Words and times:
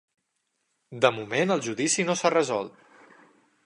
De 1.05 1.13
moment 1.19 1.55
el 1.57 1.63
judici 1.69 2.09
no 2.09 2.19
s'ha 2.23 2.35
resolt. 2.39 2.85